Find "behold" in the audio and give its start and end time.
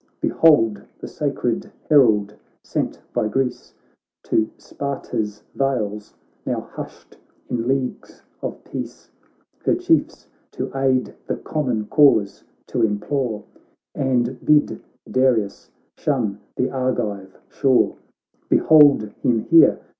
0.19-0.81, 18.49-19.03